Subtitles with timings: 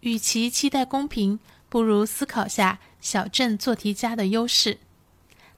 [0.00, 4.78] 与其期待公平，不如思考下小镇做题家的优势。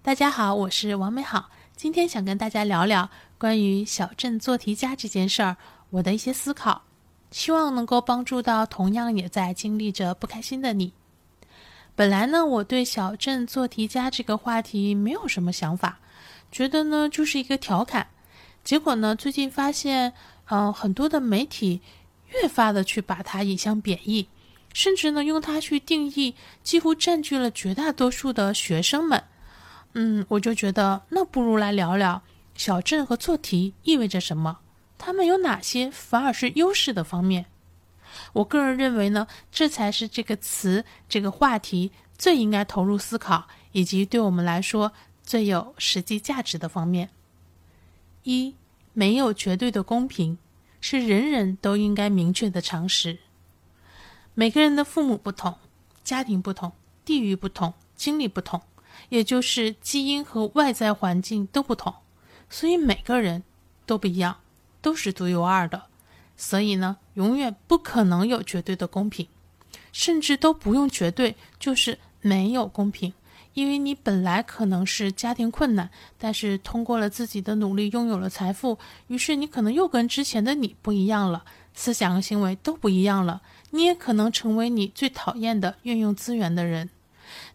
[0.02, 3.08] 大家好，我是王美好，今天想跟大家聊聊
[3.38, 5.56] 关于小镇做题家这件事儿，
[5.90, 6.82] 我的一些思考，
[7.30, 10.92] 希望能够帮助到同样也在经历着不开心的你。
[11.94, 16.00] 本来呢，我对小镇做题家这个话题没有什么想法，
[16.50, 18.08] 觉得呢就是一个调侃。
[18.64, 20.12] 结果呢，最近发现，
[20.46, 21.80] 嗯，很多的媒体。
[22.34, 24.28] 越发的去把它引向贬义，
[24.72, 29.24] 甚至呢用它去定义，几乎占据了绝大多数的学生们。
[29.94, 32.22] 嗯，我就觉得那不如来聊聊
[32.54, 34.60] 小镇和做题意味着什么，
[34.96, 37.46] 他们有哪些反而是优势的方面。
[38.34, 44.92] 我个人认为呢，这才是这个词这个话题最应该投入思考，以及对我们来说
[45.22, 47.10] 最有实际价值的方面。
[48.24, 48.54] 一，
[48.92, 50.38] 没有绝对的公平。
[50.82, 53.20] 是人人都应该明确的常识。
[54.34, 55.54] 每个人的父母不同，
[56.02, 56.72] 家庭不同，
[57.04, 58.60] 地域不同，经历不同，
[59.08, 61.94] 也就是基因和外在环境都不同，
[62.50, 63.44] 所以每个人
[63.86, 64.38] 都不一样，
[64.80, 65.84] 都是独一无二的。
[66.36, 69.28] 所以呢，永远不可能有绝对的公平，
[69.92, 73.14] 甚至都不用绝对，就是没有公平。
[73.54, 78.78] 因为你本来可能是家庭困难，但是通过了自己的努力拥有了财富，
[79.08, 81.44] 于是你可能又跟之前的你不一样了，
[81.74, 83.42] 思想和行为都不一样了。
[83.70, 86.90] 你也可能成为你最讨厌的运用资源的人。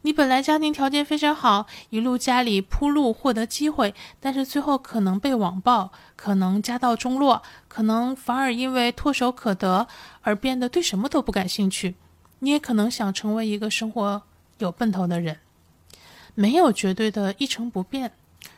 [0.02, 9.88] 你本来家庭条件非常好，一路家里铺路获得机会，但是最后可能被网暴，可能家道中落，可能反而因为唾手可得
[10.22, 11.96] 而变得对什么都不感兴趣。
[12.40, 14.24] 你也可能想成为一个生活
[14.58, 15.38] 有奔头的人。
[16.40, 18.12] 没有绝对的一成不变，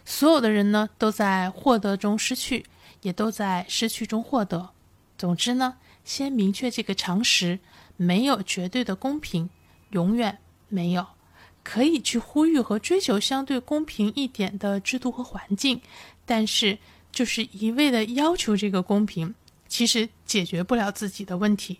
[0.03, 2.66] 所有的人呢都在获得中失去，
[3.03, 4.71] 也都在失去中获得。
[5.17, 7.59] 总之呢，先明确这个常识：
[7.95, 9.49] 没有绝对的公平，
[9.91, 11.08] 永远没有。
[11.63, 15.82] 可以去呼吁和追求相对公平一点的制度和环境，
[16.26, 16.80] 但是
[17.14, 19.33] 就是一味的要求这个公平，
[19.70, 21.80] 其实解决不了自己的问题。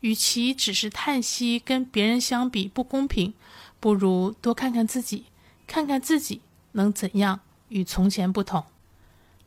[0.00, 3.32] 与其只是叹息跟别人相比不公平。
[3.80, 5.26] 不如多看看自己，
[5.66, 6.42] 看看自己
[6.72, 8.64] 能怎样与从前不同。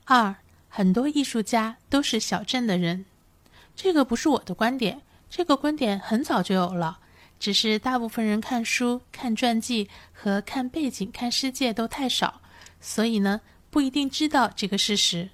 [0.05, 0.35] 二，
[0.67, 3.05] 很多艺术家都是小镇的人，
[3.75, 6.99] 这个不是我的观点，这个观点很早就有了，
[7.39, 12.41] 只是大部分人看书、看传记和看背景、看世界都太少，
[12.79, 15.29] 所以呢不一定知道这个事实。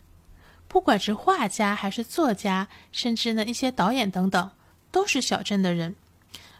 [0.67, 4.51] 不管是画家还是作家，甚至呢一些导演等等，
[4.91, 5.95] 都是小镇的人。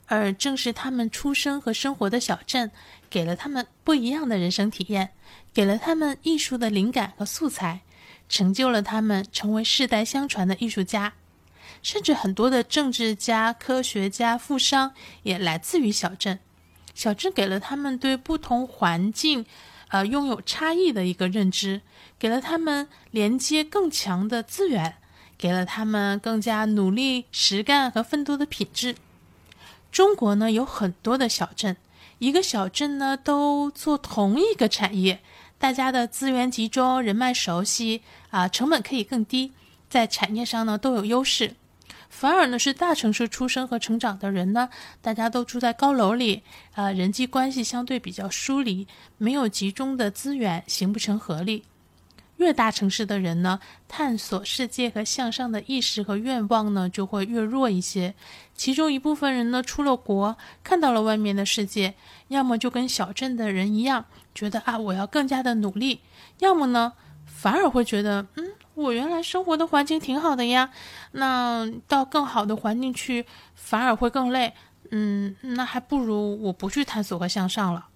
[0.07, 2.71] 而正是他们出生和生活的小镇，
[3.09, 5.11] 给了他们不一样的人生体验，
[5.53, 7.81] 给了他们艺术的灵感和素材，
[8.29, 11.13] 成就了他们成为世代相传的艺术家。
[11.81, 14.93] 甚至很多的政治家、科学家、富商
[15.23, 16.39] 也来自于小镇。
[16.93, 19.45] 小镇给了他们对不同环境，
[19.89, 21.81] 呃，拥有差异的一个认知，
[22.17, 24.95] 给了他们连接更强的资源，
[25.37, 28.95] 给了他们更加努力实干和奋斗的品质。
[29.95, 31.77] 中国呢有很多的小镇，
[32.17, 35.21] 一个小镇呢都做同一个产业，
[35.57, 39.53] 大家的资源集中，人脉熟悉啊，成本可以更低，
[39.89, 41.53] 在产业上呢都有优势。
[42.09, 44.67] 反而呢是大城市出生和成长的人呢，
[45.01, 48.85] 大家都住在高楼里，啊，人际关系相对比较疏离，
[49.17, 51.63] 没有集中的资源，形不成合力。
[52.37, 58.13] 越大城市的人呢，探索世界和向上的意识和愿望呢，就会越弱一些。
[58.53, 61.95] 其中一部分人呢，出了国，看到了外面的世界，
[62.27, 65.99] 要么就跟小镇的人一样，觉得啊，我要更加的努力；
[66.39, 66.93] 要么呢，
[67.25, 70.71] 反而会觉得，嗯，我原来生活的环境挺好的呀，
[71.13, 73.25] 那到更好的环境去，
[73.55, 74.53] 反而会更累。
[74.91, 77.87] 嗯，那还不如我不去探索和向上了。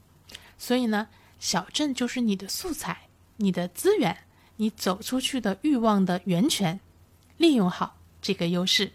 [0.58, 1.08] 所以呢，
[1.40, 3.02] 小镇就是你的素材，
[3.38, 4.18] 你的资源。
[4.62, 6.82] 你走出去的欲望的源泉，
[7.38, 8.92] 利用好这个优势。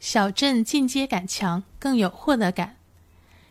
[0.00, 2.74] 小镇进阶感强，更有获得感。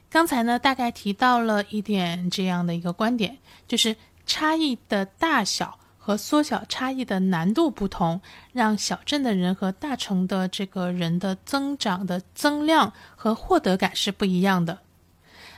[0.10, 3.38] 刚才呢，大概提到了一点这样的一个观点，
[3.70, 3.96] 就是
[4.26, 8.20] 差异的大小和缩小差异的难度不同，
[8.52, 14.80] 让小镇的人和大城的这个人的增长的增量和获得感是不一样的。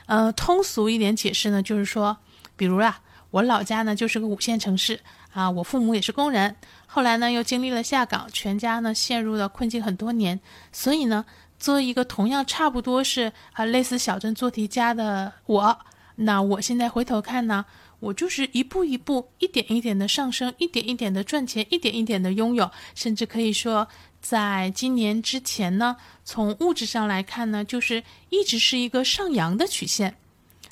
[0.06, 2.16] 呃，通俗一点解释呢，就是说，
[2.56, 3.00] 比如啊，
[3.32, 5.00] 我老家呢就是个五线城市。
[5.32, 6.56] 啊，我父母也是工人，
[6.86, 10.40] 后来呢又经历了下岗，全家呢陷入了困境很多年。
[10.72, 11.24] 所以呢，
[11.58, 15.78] 做一个同样差不多是啊类似小镇做题家的我，
[16.16, 17.64] 那我现在回头看呢，
[18.00, 23.86] 我就是一步一步、一点一点的上升，一点一点的赚钱，一点一点的拥有，甚至可以说
[24.20, 30.16] 在今年之前呢，从物质上来看呢，就是一直是一个上扬的曲线。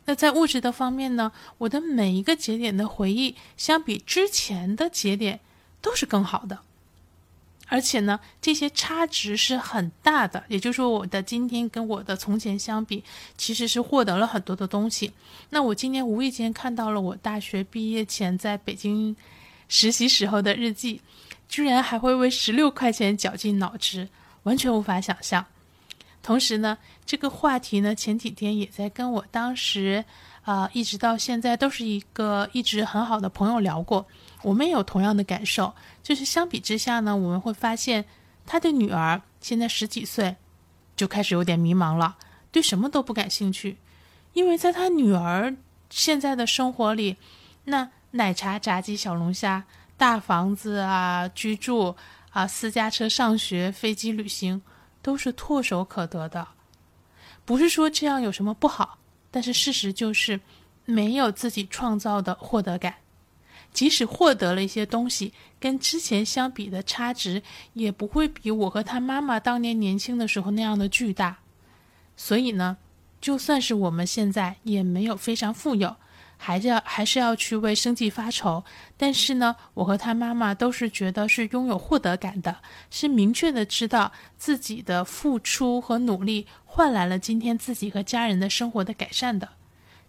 [0.09, 5.41] 那在物质的方面呢，我的每一个节点的回忆，相比之前的节点
[5.83, 6.61] 都是更好的。
[7.67, 13.05] 而且呢，这些差值是很大的，也就是说，我的今天跟我的从前相比，
[13.37, 15.13] 其实是获得了很多的东西。
[15.51, 19.15] 那我今天无意间看到了我大学毕业前在北京
[19.69, 21.03] 实习时候的日记。
[21.51, 24.09] 居然还会为十六块钱绞尽脑汁，
[24.43, 25.45] 完全无法想象。
[26.29, 26.77] 同时呢，
[27.07, 30.05] 这个话题呢，前几天也在跟我当时
[30.43, 34.07] 啊，一直到现在都是一个一直很好的朋友聊过。
[34.43, 35.73] 我们也有同样的感受，
[36.03, 38.05] 就是相比之下呢，我们会发现
[38.45, 40.37] 他的女儿现在十几岁，
[40.95, 42.19] 就开始有点迷茫了，
[42.53, 43.79] 对什么都不感兴趣，
[44.35, 45.57] 因为在他女儿
[45.89, 47.17] 现在的生活里，
[47.65, 49.65] 那奶茶、炸鸡、小龙虾。
[49.97, 51.97] 大房子啊，居住
[52.33, 54.61] 啊，私家车上学，飞机旅行，
[55.09, 56.49] 都是唾手可得的。
[57.47, 58.99] 不是说这样有什么不好，
[59.31, 60.39] 但是事实就是
[60.85, 62.97] 没有自己创造的获得感。
[63.73, 71.39] 即使获得了一些东西，跟之前相比的差值也不会比我和他妈妈当年年轻的时候那样的巨大。
[72.15, 72.77] 所以呢，
[73.19, 75.97] 就算是我们现在也没有非常富有。
[76.41, 78.65] 还是要还是要去为生计发愁，
[78.97, 82.59] 但是呢，我和他妈妈都是觉得是拥有获得感的，
[82.91, 89.49] 是明确的知道自己的付出和努力换来了今天自己和家人的生活的改善的，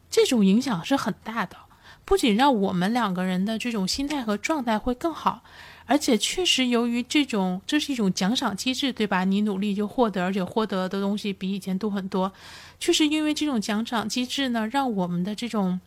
[0.09, 1.57] 这种影响是很大的，
[2.05, 5.43] 不仅让我们两个人的这种心态和状态会更好，
[5.87, 9.23] 而且确实由于这种这是一种奖赏机制，对吧？
[9.25, 12.31] 你努力就获得，而且获得的东西比以前多很多，
[12.79, 15.81] 确实因为这种奖赏机制呢，让我们的这种。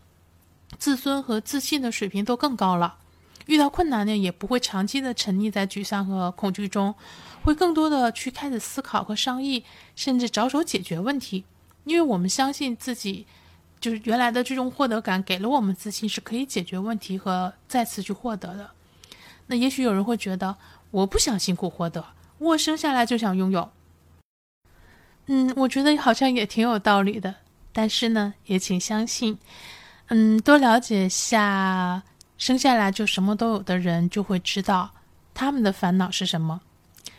[0.78, 2.96] 自尊和自信的水平都更高了，
[3.46, 6.94] 遇到困难呢，也不会长期的沉溺在沮丧和恐惧中，
[7.44, 9.64] 会更多的去开始思考和商议，
[9.94, 11.44] 甚至着手解决问题。
[11.84, 13.26] 因为我们相信自己，
[13.80, 18.70] 就是原来的这种获得感给了我们自信，是可以解决问题和再次去获得的。
[19.48, 20.56] 那也许有人会觉得，
[20.92, 22.04] 我不想辛苦获得，
[22.38, 23.70] 我生下来就想拥有。
[25.26, 27.34] 嗯，我觉得好像也挺有道理的，
[27.72, 29.38] 但是呢，也请相信。
[30.14, 32.02] 嗯，多了解下
[32.36, 34.90] 生下来就什么都有的人，就会知道
[35.32, 36.60] 他们的烦恼是什么，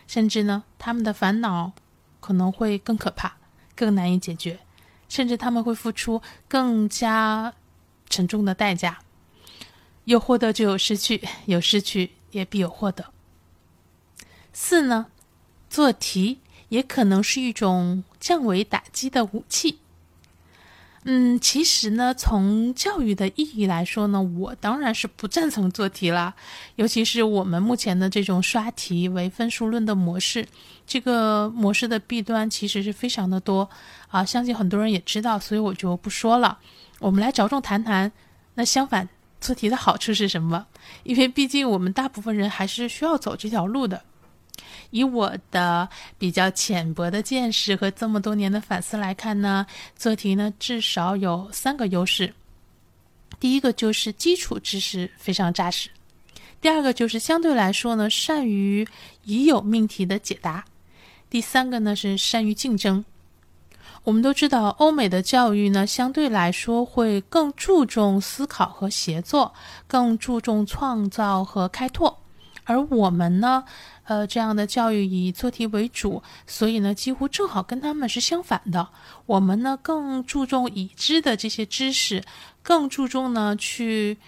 [0.06, 1.72] 甚至呢，他们的烦恼
[2.20, 3.36] 可能会更可怕、
[3.74, 4.60] 更难以解决，
[5.08, 7.52] 甚至他们会付出更加
[8.08, 9.00] 沉重的代价。
[10.04, 13.06] 有获得就有失去，有失去也必有获得。
[14.52, 15.06] 四呢，
[15.68, 16.38] 做题
[16.68, 19.80] 也可能是一种降维打击的武器。
[21.06, 26.34] 嗯，其实呢，从教育的意义来说呢，我当然是不赞成做题了。
[26.76, 30.46] 尤其是我们目前的这种刷题为分数论的模式，
[30.86, 33.68] 这个模式的弊端其实是非常的多
[34.08, 34.24] 啊。
[34.24, 36.58] 相信很多人也知道，所以我就不说了。
[37.00, 38.10] 我们来着重谈谈，
[38.54, 39.06] 那相反
[39.42, 40.66] 做题的好处是什么？
[41.02, 44.02] 因为毕竟我们大部分人还是需要走这条路的。
[44.90, 49.66] 以我的比较浅薄的见识和这么多年的反思来看呢，
[49.96, 52.32] 做题呢至少有三个优势。
[53.40, 55.90] 第一个就是基础知识非常扎实，
[56.60, 58.86] 第二个就是相对来说呢善于
[59.24, 60.64] 已有命题的解答，
[61.28, 63.04] 第三个呢是善于竞争。
[64.04, 69.52] 我们都知道，欧美的教育呢相对来说会更注重思考和协作，
[69.86, 72.18] 更注重创造和开拓，
[72.64, 73.64] 而我们呢。
[74.06, 78.86] 呃，这样的教育以做题为主，所以呢，几乎正好跟他们是相反的。
[79.24, 82.22] 我们呢更注重已知的这些知识，
[82.62, 84.18] 更注重呢去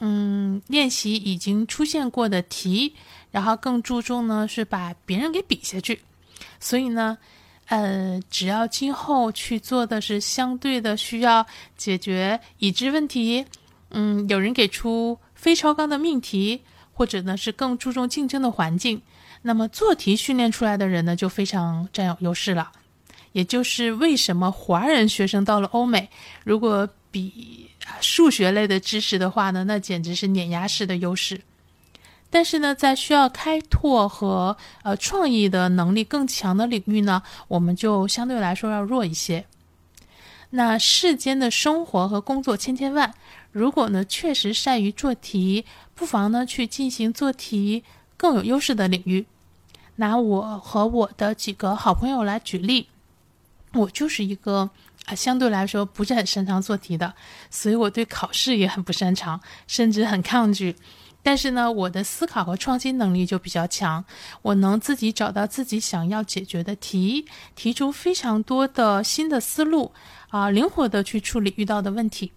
[0.00, 2.94] 嗯练习已经出现过的题，
[3.30, 6.00] 然后更注重呢是把别人给比下去。
[6.58, 7.18] 所以呢，
[7.66, 13.44] 呃，只要今后去做的是相对的需要解决已知问题，
[13.90, 16.62] 嗯，有人给出非超纲的命题，
[16.96, 19.02] 或者呢是更注重竞争的环境。
[19.42, 22.72] 那么做题训练出来的人呢，就非常占有优势了。
[23.32, 26.08] 也就是为什么华人学生到了欧美，
[26.42, 31.42] 如果比数学类的知识的话呢，那简直是碾压式的优势。
[32.30, 39.44] 但是呢，在需要开拓和呃创意的能力更强的领域呢，我们就相对来说要弱一些。
[40.50, 43.12] 那世间的生活和工作千千万，
[43.52, 47.82] 如果呢确实善于做题，不妨呢去进行做题
[48.16, 49.26] 更有优势的领域。
[49.96, 52.88] 拿我和我的几个好朋友来举例，
[53.72, 54.68] 我就是一个
[55.06, 57.14] 啊，相对来说不是很擅长做题的，
[57.50, 60.76] 所以我对考试也很不擅长，甚至很抗拒。
[61.22, 64.04] 但是呢，我的思考和创新能力就比较强，
[64.42, 67.26] 我能自己找到自己想要解决的题，
[67.56, 69.92] 提出非常多的新的思路，
[70.28, 72.32] 啊，灵活的去处理遇到的问题。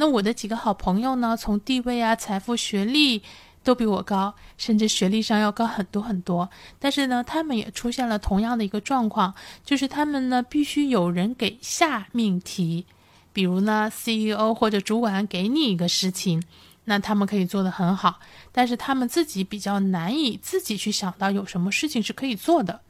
[0.00, 3.22] 那我的几个好朋友呢，从地位啊、财富、学历
[3.62, 6.48] 都比我高，甚至学历上要高很多很多。
[6.78, 12.86] 但是呢，他们也出现了同样的一个状况，就是他们呢必须有人给下命题，
[13.34, 16.42] 比如呢，CEO 或者主管给你一个事情。
[16.84, 18.20] 那他们可以做得很好，
[18.52, 22.80] 但是他们自己比较难以自己去想到有什么事情是可以做的，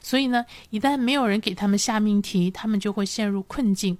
[0.00, 3.96] 所以呢，一旦没有人给他们下命题，他们就会陷入困境。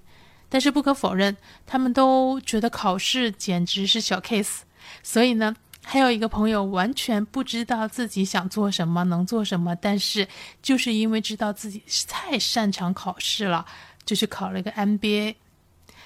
[0.48, 1.36] 但是不可否认，
[1.66, 4.60] 他们都觉得考试简直是小 case。
[5.02, 10.26] 所以呢，还有一个朋友完全不知道自己想做什么，能做什么，但是
[10.62, 13.66] 就是因为知道自己太擅长考试了，
[14.04, 15.34] 就去考了一个 MBA。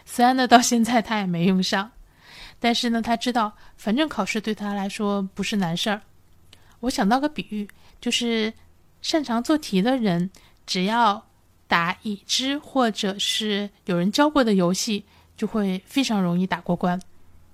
[0.04, 1.92] 虽然呢，到现在他也没用上。
[2.62, 6.02] 但是呢，他知道，反正考试对他来说不是难事儿。
[6.80, 7.66] 我想到个比喻，
[8.02, 8.52] 就是
[9.00, 10.30] 擅长做题的人，
[10.66, 11.26] 只要
[11.70, 15.04] 打已知或者是有人教过的游戏，
[15.36, 17.00] 就会非常容易打过关。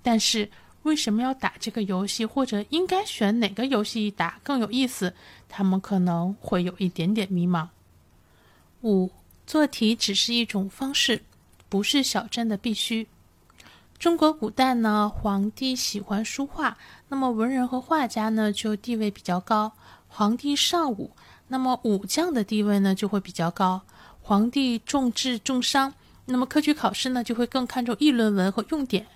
[0.03, 0.51] 但是
[0.85, 5.13] 为什么要打这个游戏，或者应该选哪个游戏打更有意思，
[5.51, 7.69] 他们可能会有一点点迷茫。
[8.81, 9.11] 五，
[9.47, 11.23] 做题只是一种方式，
[11.69, 13.07] 不是小镇的必须。
[13.99, 19.73] 中国古代呢，皇帝喜欢书画，那么文人和画家呢就地位比较高。
[20.09, 21.11] 皇帝尚武，
[21.49, 23.83] 那么武将的地位呢就会比较高。
[24.27, 29.07] 皇帝重治重商，那么科举考试呢就会更看重议论文和用典。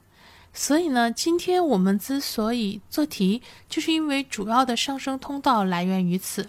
[0.52, 6.48] 所以呢，今天我们之所以做题，就是因为主要的上升通道来源于此。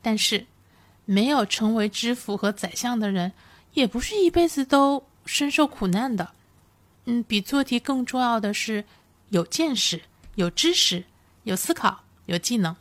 [0.00, 0.46] 但是，
[1.04, 3.30] 没有成为知府和宰相的人，
[3.74, 6.30] 也不是一辈子都深受苦难的。
[7.04, 8.86] 嗯，比做题更重要的是
[9.28, 10.00] 有见识、
[10.36, 11.04] 有知识、
[11.42, 12.74] 有思考、有技能。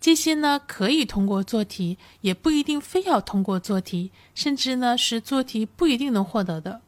[0.00, 6.80] 这些呢，可以通过做题，也不一定非要通过做题，甚至呢是做题不一定能获得的。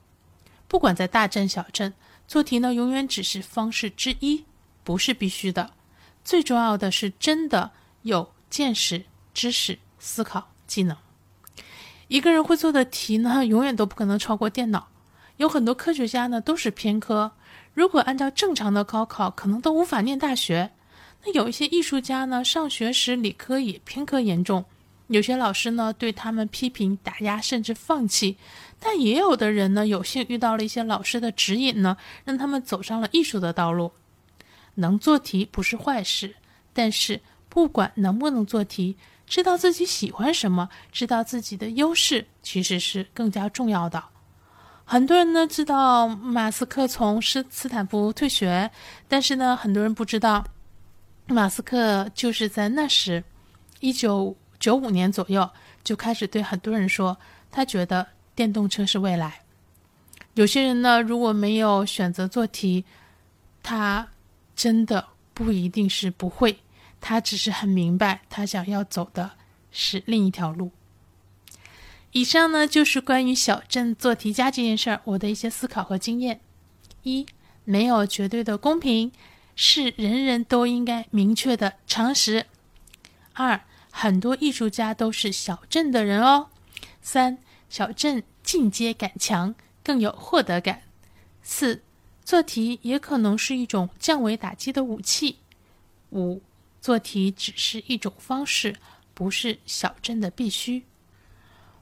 [0.68, 1.92] 不管在大镇小镇，
[2.28, 4.44] 做题呢永远只是方式之一，
[4.84, 5.72] 不是必须的。
[6.24, 10.96] 最重要的是真的有见识、知识、思考、技能。
[12.06, 14.88] 一个人会做的题呢，永远都不可能超过电脑。
[15.38, 17.32] 有很多科学家呢都是偏科，
[17.74, 20.70] 如果按照正常的高考，可能都无法念大学。
[21.24, 24.64] 那有一些艺术家呢，上学时理科也偏科严重，
[25.08, 28.36] 有些老师呢对他们批评打压，甚至放弃。
[28.78, 33.92] 但也有的人呢，有幸遇到了一些老师的指引呢，让他们走上了艺术的道路。
[34.76, 36.36] 能做题不是坏事，
[36.72, 38.96] 但是不管能不能做题，
[39.26, 44.02] 知道自己喜欢什么，知道自己的优势，其实是更加重要的。
[44.84, 48.70] 很多人呢知道马斯克从斯斯坦福退学，
[49.06, 50.46] 但是呢，很多人不知道，
[51.32, 53.22] 马斯克就是在那时，
[53.80, 55.48] 一九九五年左右
[55.84, 57.16] 就开始对很多人说，
[57.50, 59.42] 他觉得电动车是未来。
[60.34, 62.84] 有些人呢，如果没有选择做题，
[63.62, 64.08] 他
[64.54, 66.58] 真的不一定是不会，
[67.00, 69.32] 他只是很明白，他想要走的
[69.70, 70.70] 是另一条路。
[72.12, 76.40] 以上呢就是关于小镇做题家这件事儿我的一些思考和经验。
[77.02, 77.24] 一，
[77.64, 79.12] 没有绝对的公平，
[79.54, 82.46] 是人人都应该明确的常识。
[83.32, 86.48] 二，很多艺术家都是小镇的人哦。
[87.02, 87.38] 三，
[87.68, 90.82] 小镇进阶感强，更有获得感。
[91.42, 91.82] 四，
[92.24, 95.38] 做题也可能是一种降维打击的武器。
[96.10, 96.42] 五，
[96.80, 98.76] 做题只是一种方式，
[99.14, 100.84] 不是小镇的必须。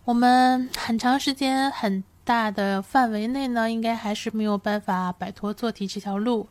[0.05, 6.49] 我们很长时间、很大的范围内呢，应该还是没有办法摆脱做题这条路。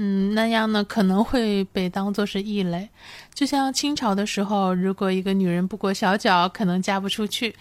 [0.00, 2.88] 嗯，那样呢，可能会被当作是异类。
[3.34, 7.56] 就像清朝的时候，如果一个女人不裹小脚，可能嫁不出去。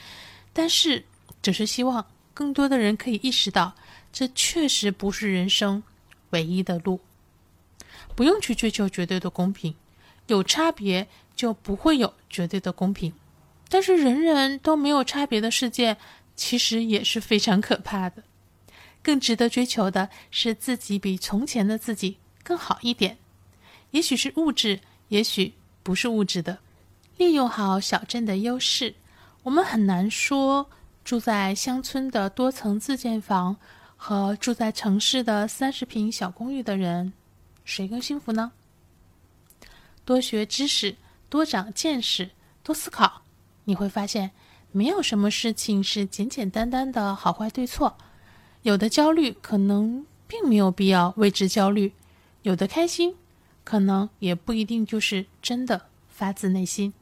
[0.54, 1.04] 但是，
[1.42, 3.74] 只是希望更多的人可以意识到，
[4.14, 5.82] 这确实不是人生
[6.30, 7.00] 唯一的路。
[8.16, 9.74] 不用去追求绝对的公平，
[10.28, 13.14] 有差别就不会有绝对的公平。
[13.68, 15.98] 但是人人都没有差别的世界，
[16.36, 18.22] 其实也是非常可怕的。
[19.02, 22.18] 更值得追求的是自己比从前的自己
[22.48, 23.18] 更好一点，
[23.92, 26.60] 也许是物质，也许不是物质的。
[27.18, 28.96] 利用好小镇的优势，
[29.44, 30.70] 我们很难说
[31.04, 33.58] 住在乡村的多层自建房
[33.98, 37.12] 和住在城市的三十平小公寓的人
[37.66, 38.54] 谁更幸福呢？
[40.06, 40.96] 多学知识，
[41.28, 42.30] 多长见识，
[42.64, 43.24] 多思考。
[43.66, 44.32] 你会发现，
[44.72, 47.98] 没有什么事情是简简单单的好坏对错。
[48.62, 51.92] 有的焦虑可能并没有必要为之焦虑，
[52.44, 53.16] 有的开心
[53.64, 56.94] 可能也不一定就是真的发自内心。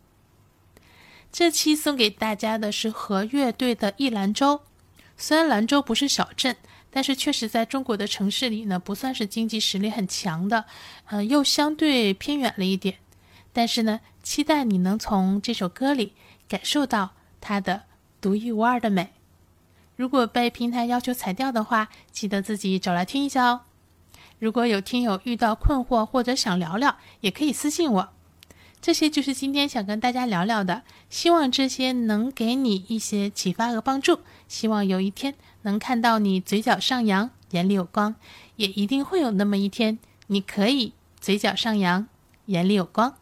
[1.31, 4.57] 这期送给大家的是和乐队的《一兰州》，
[5.17, 6.55] 虽然兰州不是小镇，
[6.89, 10.65] 但是确实在中国的城市里呢，不算是经济实力很强的，
[11.07, 12.99] 呃，又相对偏远了一点。
[13.51, 16.13] 但是呢，期待你能从这首歌里
[16.47, 17.11] 感受到
[17.41, 17.83] 它的
[18.21, 19.11] 独一无二的美。
[19.97, 23.61] 如果被平台要求裁掉的话，记得自己找来听一下哦。
[24.39, 28.09] 如果有听友遇到困惑或者想聊聊，也可以私信我。
[28.81, 34.19] 这些就是今天想跟大家聊聊的，希望这些能给你一些启发和帮助。
[34.47, 38.13] 希望有一天能看到你嘴角上扬，眼里有光，
[38.57, 42.07] 也一定会有那么一天，你可以嘴角上扬，
[42.45, 43.15] 眼里有光。